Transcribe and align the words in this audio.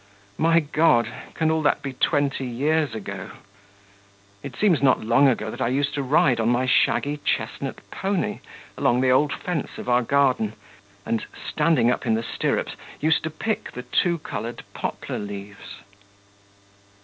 My 0.39 0.59
God! 0.61 1.13
Can 1.35 1.51
all 1.51 1.61
that 1.61 1.83
be 1.83 1.93
twenty 1.93 2.47
years 2.47 2.95
ago? 2.95 3.29
It 4.41 4.55
seems 4.55 4.81
not 4.81 5.03
long 5.03 5.27
ago 5.27 5.51
that 5.51 5.61
I 5.61 5.67
used 5.67 5.93
to 5.93 6.01
ride 6.01 6.39
on 6.39 6.49
my 6.49 6.65
shaggy 6.65 7.17
chestnut 7.17 7.77
pony 7.91 8.39
along 8.79 9.01
the 9.01 9.11
old 9.11 9.31
fence 9.31 9.77
of 9.77 9.87
our 9.87 10.01
garden, 10.01 10.53
and, 11.05 11.23
standing 11.47 11.91
up 11.91 12.07
in 12.07 12.15
the 12.15 12.23
stirrups, 12.23 12.75
used 12.99 13.21
to 13.25 13.29
pick 13.29 13.73
the 13.73 13.83
two 13.83 14.17
coloured 14.17 14.63
poplar 14.73 15.19
leaves. 15.19 15.81